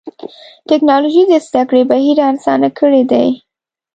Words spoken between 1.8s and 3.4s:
بهیر آسانه کړی دی.